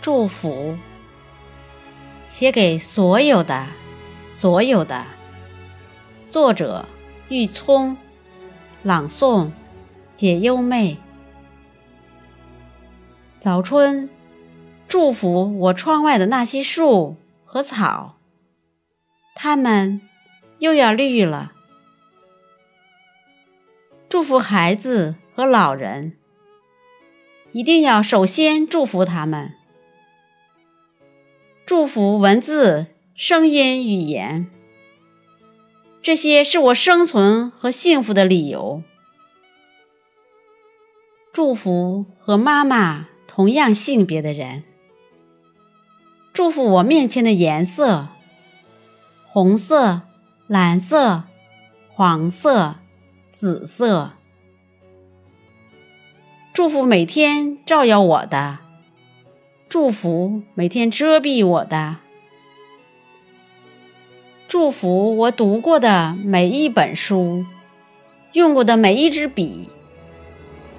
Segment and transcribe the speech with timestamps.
[0.00, 0.76] 祝福，
[2.26, 3.66] 写给所有的、
[4.28, 5.04] 所有的。
[6.30, 6.86] 作者：
[7.28, 7.96] 玉聪，
[8.82, 9.50] 朗诵：
[10.14, 10.98] 解忧妹。
[13.40, 14.08] 早春，
[14.86, 18.16] 祝福我窗外的那些树和草，
[19.34, 20.00] 它们
[20.58, 21.52] 又要绿了。
[24.08, 26.16] 祝福孩子和老人，
[27.52, 29.57] 一定要首先祝福他们。
[31.68, 34.46] 祝福文字、声音、语言，
[36.00, 38.82] 这些是我生存和幸福的理由。
[41.30, 44.64] 祝福和妈妈同样性别的人。
[46.32, 48.08] 祝福我面前的颜色：
[49.26, 50.00] 红色、
[50.46, 51.24] 蓝色、
[51.90, 52.76] 黄色、
[53.30, 54.12] 紫色。
[56.54, 58.60] 祝福每天照耀我的。
[59.68, 61.96] 祝福每天遮蔽我的，
[64.48, 67.44] 祝福我读过的每一本书，
[68.32, 69.68] 用过的每一支笔，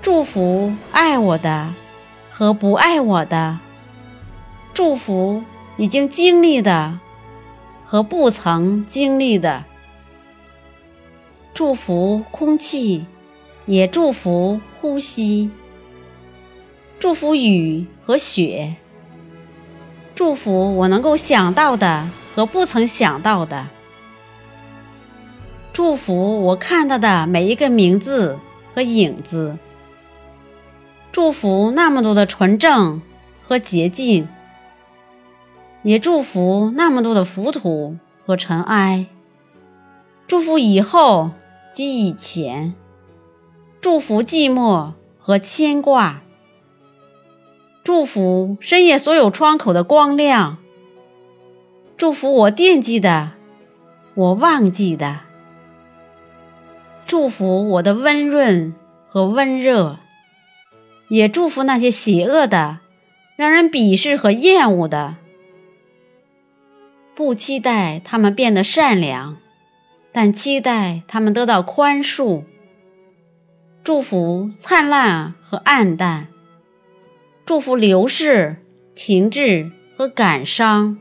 [0.00, 1.74] 祝福爱我的
[2.30, 3.58] 和不爱我的，
[4.72, 5.44] 祝福
[5.76, 6.98] 已经经历的
[7.84, 9.64] 和不曾经历的，
[11.52, 13.04] 祝福空气，
[13.66, 15.50] 也祝福呼吸。
[17.00, 18.76] 祝福雨和雪，
[20.14, 23.68] 祝福我能够想到的和不曾想到的，
[25.72, 28.38] 祝福我看到的每一个名字
[28.74, 29.56] 和影子，
[31.10, 33.00] 祝福那么多的纯正
[33.48, 34.28] 和洁净，
[35.82, 39.06] 也祝福那么多的浮土和尘埃，
[40.26, 41.30] 祝福以后
[41.72, 42.74] 及以前，
[43.80, 46.20] 祝福寂寞和牵挂。
[47.92, 50.58] 祝福深夜所有窗口的光亮。
[51.96, 53.32] 祝福我惦记的，
[54.14, 55.18] 我忘记的。
[57.04, 58.72] 祝福我的温润
[59.08, 59.98] 和温热，
[61.08, 62.78] 也祝福那些邪恶的、
[63.34, 65.16] 让人鄙视和厌恶的。
[67.16, 69.36] 不期待他们变得善良，
[70.12, 72.44] 但期待他们得到宽恕。
[73.82, 76.28] 祝福灿烂和暗淡。
[77.50, 78.58] 祝福流逝、
[78.94, 80.96] 停滞和感伤，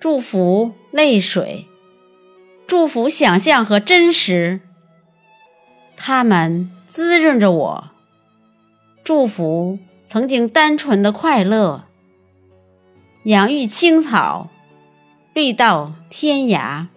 [0.00, 1.66] 祝福泪水，
[2.66, 4.58] 祝福想象和真实，
[5.96, 7.90] 它们滋润着我。
[9.04, 11.84] 祝福曾经单纯的快乐，
[13.26, 14.50] 养育青草，
[15.32, 16.88] 绿到天涯。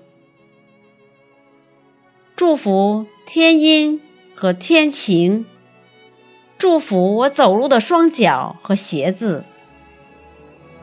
[2.36, 4.02] 祝福天阴
[4.34, 5.46] 和天晴。
[6.64, 9.44] 祝福我走路的双脚和鞋子。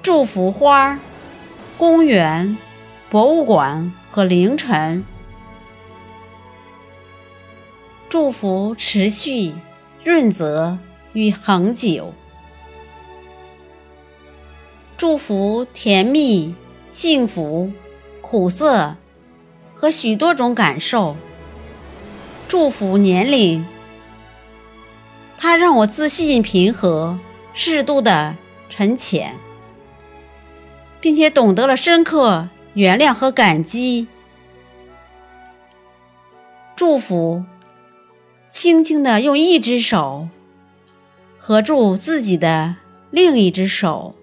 [0.02, 1.00] 祝福花、
[1.78, 2.58] 公园、
[3.08, 5.02] 博物馆和凌晨。
[8.10, 9.54] 祝福持续、
[10.04, 10.76] 润泽
[11.14, 12.12] 与恒久。
[14.98, 16.54] 祝福甜蜜、
[16.91, 17.72] 幸福、
[18.20, 18.97] 苦涩
[19.74, 21.16] 和许多种感受。
[22.47, 23.64] 祝福年龄。
[25.43, 27.19] 它让我自信、平和、
[27.55, 28.37] 适度的
[28.69, 29.34] 沉潜，
[31.01, 34.06] 并且懂得了深刻原谅和感激。
[36.77, 37.43] 祝福，
[38.51, 40.28] 轻轻的用一只手
[41.39, 42.77] 合住自己的
[43.11, 44.15] 另一只手。